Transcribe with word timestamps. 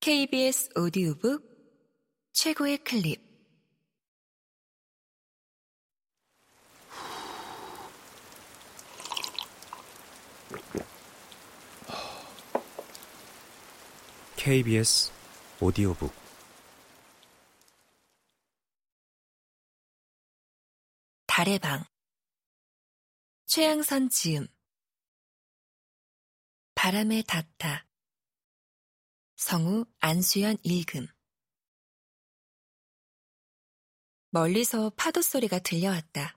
KBS 0.00 0.70
오디오북 0.78 1.44
최고의 2.32 2.78
클립. 2.84 3.20
KBS 14.36 15.10
오디오북. 15.60 16.14
달의 21.26 21.58
방. 21.58 21.84
최양선 23.46 24.10
지음. 24.10 24.46
바람에 26.76 27.22
닿다 27.22 27.87
성우 29.38 29.86
안수연 30.00 30.56
읽음 30.64 31.06
멀리서 34.30 34.90
파도 34.96 35.22
소리가 35.22 35.60
들려왔다. 35.60 36.36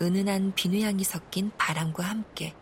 은은한 0.00 0.54
비누향이 0.54 1.04
섞인 1.04 1.52
바람과 1.58 2.02
함께 2.02 2.56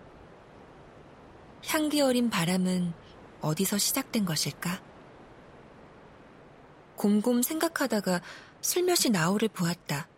향기 1.65 2.01
어린 2.01 2.29
바람은 2.29 2.93
어디서 3.41 3.79
시작된 3.79 4.25
것일까? 4.25 4.83
곰곰 6.97 7.43
생각하다가 7.43 8.21
슬며시 8.63 9.11
나우를 9.11 9.49
보았다. 9.49 10.09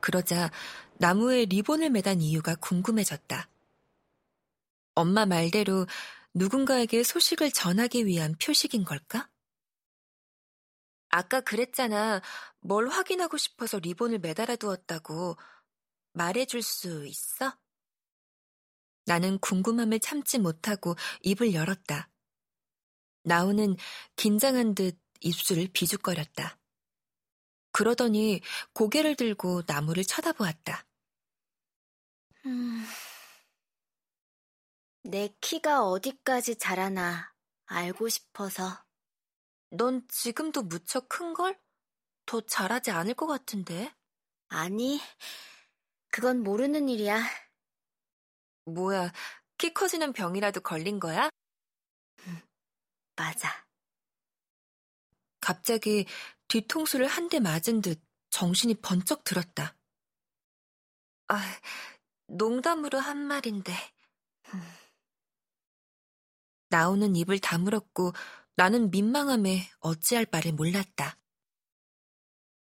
그러자 0.00 0.50
나무에 0.94 1.44
리본을 1.44 1.90
매단 1.90 2.22
이유가 2.22 2.54
궁금해졌다. 2.54 3.50
엄마 4.94 5.26
말대로 5.26 5.86
누군가에게 6.34 7.02
소식을 7.02 7.50
전하기 7.52 8.06
위한 8.06 8.34
표식인 8.40 8.84
걸까? 8.84 9.28
아까 11.08 11.40
그랬잖아. 11.40 12.20
뭘 12.60 12.88
확인하고 12.88 13.36
싶어서 13.36 13.78
리본을 13.78 14.18
매달아 14.18 14.56
두었다고. 14.56 15.36
말해줄 16.12 16.62
수 16.62 17.06
있어? 17.06 17.56
나는 19.06 19.38
궁금함을 19.38 20.00
참지 20.00 20.38
못하고 20.38 20.96
입을 21.22 21.54
열었다. 21.54 22.10
나오는 23.22 23.76
긴장한 24.16 24.74
듯 24.74 24.98
입술을 25.20 25.68
비죽거렸다. 25.72 26.58
그러더니 27.72 28.40
고개를 28.72 29.16
들고 29.16 29.62
나무를 29.66 30.04
쳐다보았다. 30.04 30.86
음, 32.46 32.84
내 35.04 35.28
키가 35.40 35.84
어디까지 35.84 36.56
자라나 36.56 37.32
알고 37.66 38.08
싶어서. 38.08 38.84
넌 39.70 40.06
지금도 40.08 40.62
무척 40.62 41.08
큰걸? 41.08 41.60
더 42.26 42.40
잘하지 42.40 42.90
않을 42.90 43.14
것 43.14 43.26
같은데. 43.26 43.94
아니, 44.48 45.00
그건 46.08 46.42
모르는 46.42 46.88
일이야. 46.88 47.22
뭐야, 48.66 49.12
키 49.58 49.74
커지는 49.74 50.12
병이라도 50.14 50.60
걸린 50.60 50.98
거야? 51.00 51.28
맞아. 53.16 53.66
갑자기 55.40 56.06
뒤통수를 56.48 57.06
한 57.06 57.28
대 57.28 57.40
맞은 57.40 57.82
듯 57.82 58.02
정신이 58.30 58.76
번쩍 58.80 59.22
들었다. 59.24 59.76
아, 61.28 61.36
농담으로 62.26 62.98
한 62.98 63.18
말인데. 63.18 63.72
나오는 66.74 67.14
입을 67.14 67.38
다물었고 67.38 68.14
나는 68.56 68.90
민망함에 68.90 69.70
어찌할 69.78 70.26
바를 70.26 70.52
몰랐다. 70.52 71.16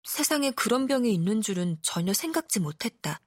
세상에 0.04 0.50
그런 0.50 0.86
병이 0.86 1.10
있는 1.14 1.40
줄은 1.40 1.78
전혀 1.80 2.12
생각지 2.12 2.60
못했다. 2.60 3.22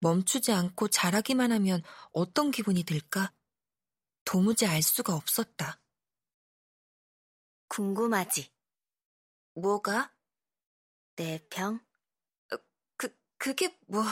멈추지 0.00 0.52
않고 0.52 0.88
자라기만 0.88 1.52
하면 1.52 1.82
어떤 2.12 2.50
기분이 2.50 2.84
들까? 2.84 3.32
도무지 4.26 4.66
알 4.66 4.82
수가 4.82 5.14
없었다. 5.14 5.80
궁금하지? 7.68 8.52
뭐가? 9.54 10.14
내 11.14 11.38
병? 11.48 11.80
그, 12.98 13.18
그게 13.38 13.74
뭐. 13.86 14.04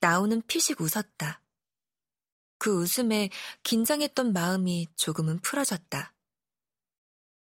나오는 0.00 0.40
피식 0.46 0.80
웃었다. 0.80 1.42
그 2.60 2.70
웃음에 2.70 3.30
긴장했던 3.62 4.34
마음이 4.34 4.86
조금은 4.94 5.40
풀어졌다. 5.40 6.14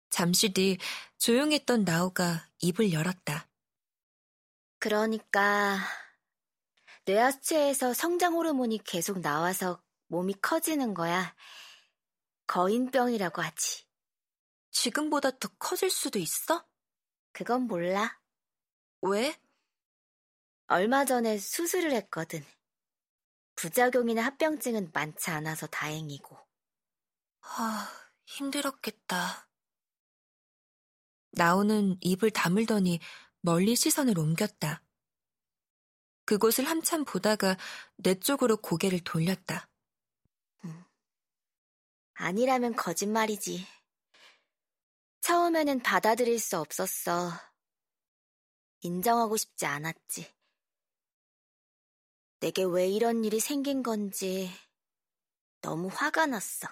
잠시 0.09 0.49
뒤 0.49 0.77
조용했던 1.17 1.85
나우가 1.85 2.49
입을 2.59 2.91
열었다. 2.91 3.47
그러니까 4.77 5.77
뇌하수체에서 7.05 7.93
성장 7.93 8.33
호르몬이 8.33 8.77
계속 8.83 9.21
나와서 9.21 9.81
몸이 10.07 10.35
커지는 10.41 10.93
거야. 10.93 11.33
거인병이라고 12.47 13.41
하지. 13.41 13.85
지금보다 14.71 15.31
더 15.39 15.47
커질 15.57 15.89
수도 15.89 16.19
있어? 16.19 16.67
그건 17.31 17.67
몰라. 17.67 18.19
왜? 19.01 19.33
얼마 20.67 21.05
전에 21.05 21.37
수술을 21.37 21.93
했거든. 21.93 22.45
부작용이나 23.65 24.23
합병증은 24.23 24.91
많지 24.93 25.31
않아서 25.31 25.65
다행이고. 25.65 26.37
아, 27.41 27.91
힘들었겠다. 28.27 29.49
나오는 31.31 31.97
입을 31.99 32.29
다물더니 32.29 32.99
멀리 33.41 33.75
시선을 33.75 34.19
옮겼다. 34.19 34.83
그곳을 36.25 36.65
한참 36.65 37.05
보다가 37.05 37.57
내 37.95 38.13
쪽으로 38.19 38.57
고개를 38.57 38.99
돌렸다. 38.99 39.67
음. 40.65 40.85
아니라면 42.13 42.75
거짓말이지. 42.75 43.65
처음에는 45.21 45.81
받아들일 45.81 46.37
수 46.39 46.59
없었어. 46.59 47.31
인정하고 48.81 49.37
싶지 49.37 49.65
않았지. 49.65 50.34
내게 52.45 52.63
왜 52.63 52.87
이런 52.87 53.25
일이 53.25 53.39
생긴 53.39 53.81
건지 53.81 54.51
너무 55.61 55.87
화가 55.87 56.27
났어. 56.27 56.67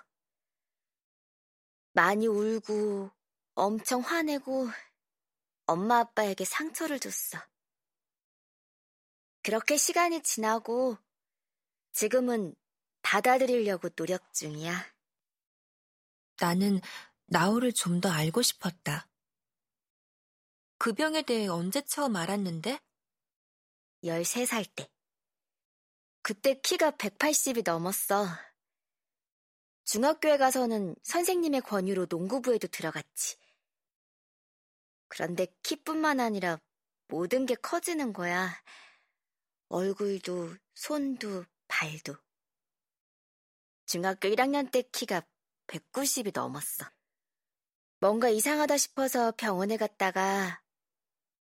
많이 1.93 2.27
울고 2.27 3.09
엄청 3.55 4.01
화내고 4.01 4.67
엄마 5.65 5.97
아빠에게 5.97 6.45
상처를 6.45 6.99
줬어. 6.99 7.39
그렇게 9.41 9.75
시간이 9.75 10.21
지나고 10.21 10.99
지금은 11.91 12.53
받아들이려고 13.01 13.89
노력 13.89 14.31
중이야. 14.31 14.93
나는 16.39 16.81
나우를 17.25 17.73
좀 17.73 17.99
더 17.99 18.11
알고 18.11 18.43
싶었다. 18.43 19.09
그 20.77 20.93
병에 20.93 21.23
대해 21.23 21.47
언제 21.47 21.81
처음 21.81 22.15
알았는데? 22.15 22.79
13살 24.03 24.67
때. 24.75 24.92
그때 26.23 26.53
키가 26.61 26.91
180이 26.91 27.65
넘었어. 27.65 28.25
중학교에 29.83 30.37
가서는 30.37 30.95
선생님의 31.03 31.61
권유로 31.61 32.07
농구부에도 32.09 32.69
들어갔지. 32.69 33.35
그런데 35.09 35.47
키뿐만 35.63 36.21
아니라 36.21 36.61
모든 37.09 37.45
게 37.45 37.55
커지는 37.55 38.13
거야. 38.13 38.49
얼굴도, 39.67 40.55
손도, 40.75 41.43
발도. 41.67 42.15
중학교 43.85 44.29
1학년 44.29 44.71
때 44.71 44.81
키가 44.81 45.27
190이 45.67 46.31
넘었어. 46.33 46.85
뭔가 47.99 48.29
이상하다 48.29 48.77
싶어서 48.77 49.33
병원에 49.33 49.75
갔다가 49.75 50.63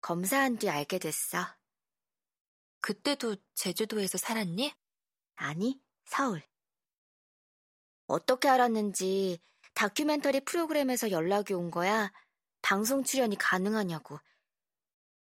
검사한 0.01 0.59
뒤 0.59 0.69
알게 0.69 0.99
됐어. 0.99 1.39
그때도 2.87 3.35
제주도에서 3.53 4.17
살았니? 4.17 4.73
아니, 5.35 5.81
서울. 6.05 6.41
어떻게 8.05 8.47
알았는지 8.47 9.41
다큐멘터리 9.73 10.39
프로그램에서 10.45 11.11
연락이 11.11 11.53
온 11.53 11.69
거야. 11.69 12.13
방송 12.61 13.03
출연이 13.03 13.37
가능하냐고. 13.37 14.21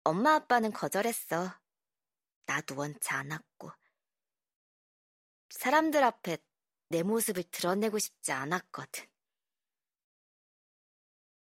엄마 0.05 0.37
아빠는 0.37 0.73
거절했어. 0.73 1.53
나도 2.47 2.77
원치 2.77 3.11
않았고. 3.11 3.73
사람들 5.49 6.05
앞에 6.05 6.39
내 6.89 7.03
모습을 7.03 7.43
드러내고 7.51 7.99
싶지 7.99 8.31
않았거든. 8.31 9.05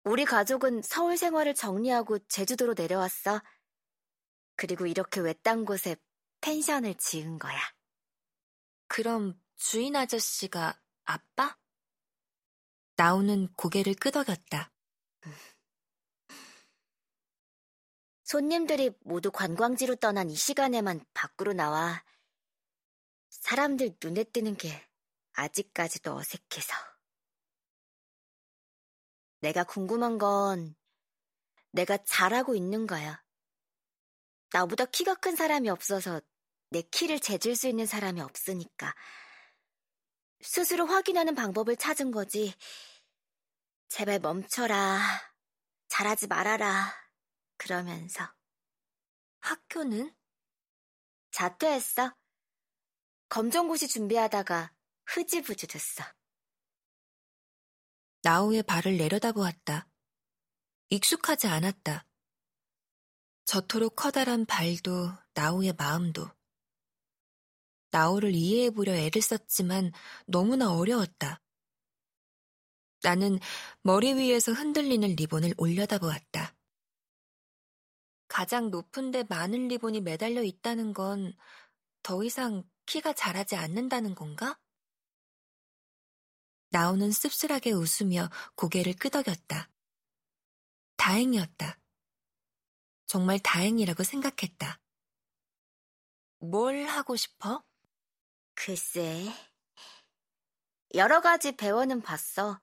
우리 0.03 0.25
가족은 0.25 0.83
서울 0.83 1.17
생활을 1.17 1.55
정리하고 1.55 2.19
제주도로 2.27 2.75
내려왔어. 2.77 3.41
그리고 4.61 4.85
이렇게 4.85 5.23
외딴 5.23 5.65
곳에 5.65 5.97
펜션을 6.43 6.97
지은 6.97 7.39
거야. 7.39 7.59
그럼 8.89 9.43
주인 9.57 9.97
아저씨가 9.97 10.79
아빠? 11.05 11.59
나오는 12.95 13.51
고개를 13.55 13.95
끄덕였다. 13.95 14.71
손님들이 18.25 18.91
모두 19.01 19.31
관광지로 19.31 19.97
떠난 19.97 20.29
이 20.29 20.37
시간에만 20.37 21.07
밖으로 21.15 21.55
나와 21.55 22.05
사람들 23.31 23.97
눈에 24.05 24.25
띄는 24.25 24.59
게 24.59 24.87
아직까지도 25.33 26.15
어색해서. 26.15 26.75
내가 29.39 29.65
궁금한 29.65 30.19
건 30.19 30.77
내가 31.71 31.97
잘하고 32.05 32.55
있는가야. 32.55 33.25
나보다 34.53 34.85
키가 34.87 35.15
큰 35.17 35.37
사람이 35.37 35.69
없어서 35.69 36.21
내 36.71 36.83
키를 36.83 37.21
재줄 37.21 37.57
수 37.57 37.69
있는 37.69 37.87
사람이 37.87 38.21
없으니까. 38.21 38.95
스스로 40.43 40.87
확인하는 40.87 41.35
방법을 41.35 41.77
찾은 41.77 42.11
거지. 42.11 42.55
제발 43.89 44.21
멈춰라. 44.21 45.01
잘하지 45.89 46.29
말아라. 46.29 46.95
그러면서. 47.57 48.33
학교는? 49.41 50.15
자퇴했어. 51.33 52.17
검정고시 53.29 53.89
준비하다가 53.89 54.73
흐지부지 55.07 55.67
됐어. 55.67 56.05
나우의 58.23 58.63
발을 58.65 58.97
내려다보았다. 58.97 59.89
익숙하지 60.91 61.47
않았다. 61.47 62.07
저토록 63.51 63.97
커다란 63.97 64.47
발도 64.47 65.11
나우의 65.35 65.73
마음도. 65.77 66.31
나우를 67.91 68.33
이해해보려 68.33 68.93
애를 68.93 69.21
썼지만 69.21 69.91
너무나 70.29 70.73
어려웠다. 70.73 71.43
나는 73.03 73.41
머리 73.83 74.15
위에서 74.15 74.53
흔들리는 74.53 75.17
리본을 75.17 75.55
올려다보았다. 75.59 76.55
가장 78.29 78.71
높은 78.71 79.11
데 79.11 79.25
많은 79.29 79.67
리본이 79.67 80.01
매달려 80.01 80.45
있다는 80.45 80.95
건 80.95 81.33
더 82.05 82.23
이상 82.23 82.63
키가 82.87 83.15
자라지 83.15 83.57
않는다는 83.57 84.15
건가? 84.15 84.61
나오는 86.69 87.11
씁쓸하게 87.11 87.73
웃으며 87.73 88.31
고개를 88.55 88.95
끄덕였다. 88.95 89.69
다행이었다. 90.97 91.81
정말 93.11 93.41
다행이라고 93.41 94.05
생각했다. 94.05 94.79
뭘 96.39 96.87
하고 96.87 97.17
싶어? 97.17 97.65
글쎄, 98.55 99.27
여러 100.95 101.21
가지 101.21 101.57
배워는 101.57 102.03
봤어. 102.03 102.61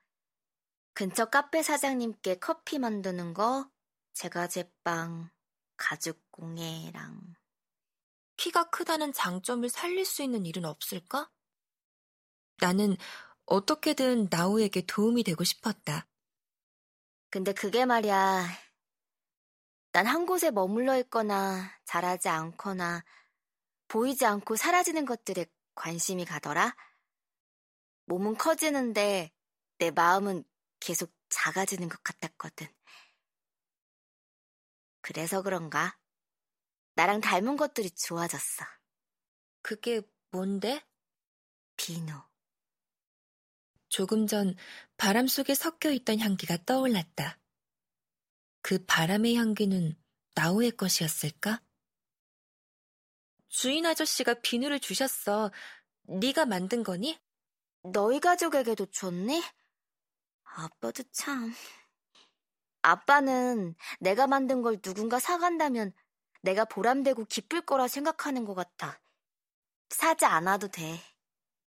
근처 0.94 1.26
카페 1.26 1.62
사장님께 1.62 2.40
커피 2.40 2.80
만드는 2.80 3.34
거, 3.34 3.70
제가 4.14 4.48
제빵, 4.48 5.30
가죽공예랑. 5.76 7.36
키가 8.38 8.70
크다는 8.70 9.12
장점을 9.12 9.68
살릴 9.68 10.06
수 10.06 10.24
있는 10.24 10.46
일은 10.46 10.64
없을까? 10.64 11.30
나는 12.62 12.96
어떻게든 13.48 14.30
나우에게 14.32 14.86
도움이 14.86 15.26
되고 15.26 15.44
싶었다. 15.44 16.08
근데 17.32 17.52
그게 17.52 17.84
말이야. 17.84 18.67
난 19.92 20.06
한 20.08 20.26
곳에 20.26 20.52
머물러 20.52 20.98
있거나 21.00 21.72
잘하지 21.86 22.30
않거나 22.30 23.04
보이지 23.88 24.26
않고 24.26 24.56
사라지는 24.56 25.06
것들에 25.06 25.46
관심이 25.76 26.26
가더라. 26.26 26.76
몸은 28.06 28.38
커지는데 28.38 29.32
내 29.80 29.92
마음은 29.92 30.44
계속 30.80 31.12
작아지는 31.30 31.90
것 31.90 32.02
같았거든. 32.04 32.68
그래서 35.02 35.42
그런가? 35.42 35.98
나랑 36.96 37.22
닮은 37.22 37.58
것들이 37.58 37.92
좋아졌어. 37.92 38.66
그게 39.62 40.02
뭔데? 40.32 40.84
비누. 41.78 42.12
조금 43.90 44.28
전 44.28 44.56
바람 44.98 45.28
속에 45.28 45.54
섞여 45.56 45.92
있던 45.92 46.20
향기가 46.20 46.58
떠올랐다. 46.66 47.40
그 48.68 48.84
바람의 48.86 49.38
향기는 49.38 49.96
나우의 50.36 50.72
것이었을까? 50.72 51.62
주인 53.48 53.86
아저씨가 53.86 54.42
비누를 54.42 54.82
주셨어. 54.82 55.54
네가 56.04 56.46
만든 56.46 56.84
거니? 56.84 57.18
너희 57.82 58.20
가족에게도 58.20 58.88
줬니? 58.88 59.42
아빠도 60.44 61.02
참. 61.14 61.54
아빠는 62.82 63.74
내가 64.02 64.28
만든 64.28 64.62
걸 64.62 64.82
누군가 64.82 65.18
사간다면 65.18 65.94
내가 66.42 66.66
보람되고 66.66 67.24
기쁠 67.24 67.62
거라 67.62 67.88
생각하는 67.88 68.44
것 68.44 68.54
같아. 68.54 69.00
사지 69.88 70.26
않아도 70.26 70.68
돼. 70.68 71.00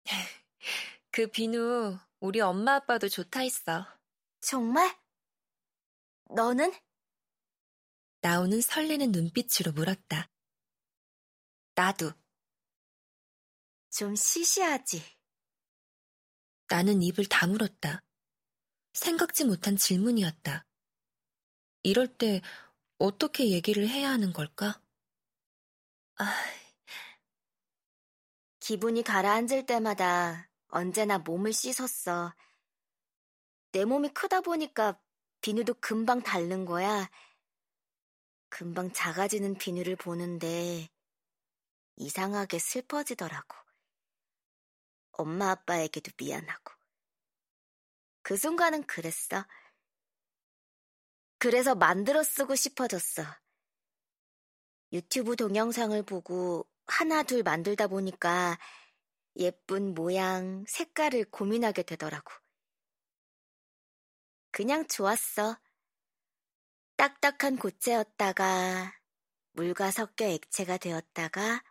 그 1.12 1.26
비누 1.26 1.98
우리 2.20 2.40
엄마 2.40 2.76
아빠도 2.76 3.10
좋다 3.10 3.40
했어. 3.40 3.86
정말? 4.40 4.96
너는? 6.28 6.72
나오는 8.20 8.60
설레는 8.60 9.12
눈빛으로 9.12 9.72
물었다. 9.72 10.30
나도. 11.74 12.12
좀 13.90 14.14
시시하지. 14.14 15.02
나는 16.68 17.02
입을 17.02 17.26
다물었다. 17.26 18.02
생각지 18.92 19.44
못한 19.44 19.76
질문이었다. 19.76 20.66
이럴 21.82 22.08
때 22.18 22.42
어떻게 22.98 23.50
얘기를 23.50 23.88
해야 23.88 24.10
하는 24.10 24.32
걸까? 24.32 24.82
아... 26.16 26.24
기분이 28.60 29.02
가라앉을 29.02 29.64
때마다 29.64 30.50
언제나 30.66 31.18
몸을 31.18 31.54
씻었어. 31.54 32.34
내 33.72 33.84
몸이 33.86 34.10
크다 34.10 34.42
보니까 34.42 35.00
비누도 35.40 35.74
금방 35.80 36.22
닳는 36.22 36.64
거야. 36.64 37.08
금방 38.48 38.92
작아지는 38.92 39.56
비누를 39.56 39.96
보는데 39.96 40.88
이상하게 41.96 42.58
슬퍼지더라고. 42.58 43.56
엄마 45.12 45.50
아빠에게도 45.50 46.12
미안하고. 46.16 46.72
그 48.22 48.36
순간은 48.36 48.84
그랬어. 48.86 49.44
그래서 51.38 51.74
만들어 51.74 52.22
쓰고 52.22 52.54
싶어졌어. 52.54 53.22
유튜브 54.92 55.36
동영상을 55.36 56.02
보고 56.04 56.68
하나 56.86 57.22
둘 57.22 57.42
만들다 57.42 57.86
보니까 57.86 58.58
예쁜 59.36 59.94
모양, 59.94 60.64
색깔을 60.66 61.26
고민하게 61.30 61.82
되더라고. 61.82 62.32
그냥 64.58 64.88
좋았어. 64.88 65.56
딱딱한 66.96 67.58
고체였다가 67.58 68.92
물과 69.52 69.92
섞여 69.92 70.24
액체가 70.24 70.78
되었다가 70.78 71.62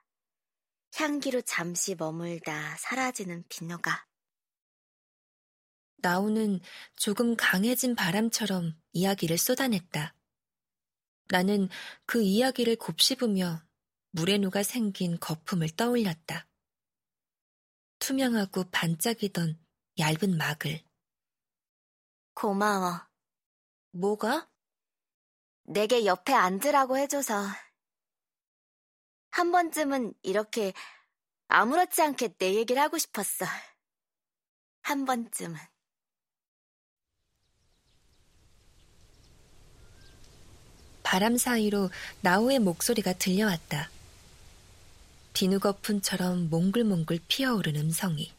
향기로 0.96 1.42
잠시 1.42 1.96
머물다 1.96 2.78
사라지는 2.78 3.44
비누가. 3.50 4.08
나우는 5.98 6.62
조금 6.96 7.36
강해진 7.36 7.94
바람처럼 7.94 8.82
이야기를 8.94 9.38
쏟아냈다. 9.38 10.16
나는 11.28 11.68
그 12.06 12.22
이야기를 12.22 12.78
곱씹으며 12.78 13.66
물에 14.12 14.38
녹아 14.38 14.64
생긴 14.64 15.20
거품을 15.20 15.72
떠올렸다. 15.72 16.48
투명하고 18.00 18.70
반짝이던 18.72 19.60
얇은 20.00 20.38
막을. 20.38 20.87
고마워. 22.38 23.02
뭐가? 23.94 24.48
내게 25.64 26.06
옆에 26.06 26.34
앉으라고 26.34 26.96
해줘서. 26.96 27.34
한 29.32 29.52
번쯤은 29.52 30.14
이렇게 30.22 30.72
아무렇지 31.48 32.00
않게 32.00 32.36
내 32.38 32.54
얘기를 32.54 32.80
하고 32.80 33.00
싶었어. 33.00 33.48
한 34.84 35.06
번쯤은. 35.06 35.58
바람 41.02 41.38
사이로 41.38 41.90
나우의 42.22 42.60
목소리가 42.60 43.14
들려왔다. 43.14 43.90
비누거품처럼 45.34 46.52
몽글몽글 46.52 47.20
피어오른 47.28 47.78
음성이. 47.78 48.32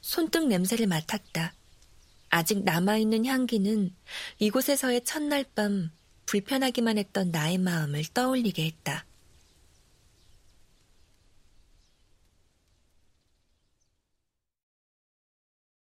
손등 0.00 0.48
냄새를 0.48 0.86
맡았다. 0.86 1.52
아직 2.34 2.64
남아있는 2.64 3.26
향기는 3.26 3.94
이곳에서의 4.40 5.04
첫날 5.04 5.44
밤 5.54 5.92
불편하기만 6.26 6.98
했던 6.98 7.30
나의 7.30 7.58
마음을 7.58 8.02
떠올리게 8.12 8.64
했다. 8.66 9.06